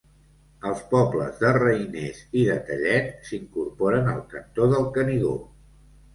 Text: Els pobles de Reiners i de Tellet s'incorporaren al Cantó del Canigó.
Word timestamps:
Els 0.69 0.79
pobles 0.93 1.35
de 1.43 1.51
Reiners 1.57 2.21
i 2.41 2.47
de 2.47 2.57
Tellet 2.71 3.13
s'incorporaren 3.29 4.11
al 4.17 4.25
Cantó 4.35 4.73
del 4.75 4.91
Canigó. 4.99 5.37